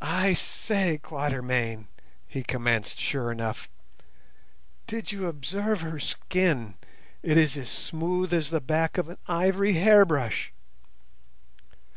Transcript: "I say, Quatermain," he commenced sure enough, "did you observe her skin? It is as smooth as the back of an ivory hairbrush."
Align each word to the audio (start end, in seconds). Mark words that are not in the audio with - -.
"I 0.00 0.34
say, 0.34 1.00
Quatermain," 1.02 1.88
he 2.28 2.44
commenced 2.44 2.96
sure 2.96 3.32
enough, 3.32 3.68
"did 4.86 5.10
you 5.10 5.26
observe 5.26 5.80
her 5.80 5.98
skin? 5.98 6.74
It 7.24 7.36
is 7.36 7.56
as 7.56 7.68
smooth 7.68 8.32
as 8.32 8.50
the 8.50 8.60
back 8.60 8.98
of 8.98 9.08
an 9.08 9.18
ivory 9.26 9.72
hairbrush." 9.72 10.52